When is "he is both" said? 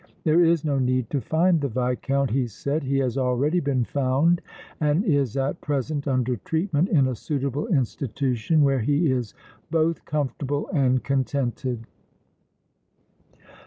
8.79-10.03